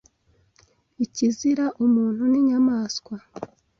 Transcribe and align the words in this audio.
ikizira 1.05 1.65
Umuntu 1.85 2.23
n, 2.31 2.33
inyamaswa 2.39 3.15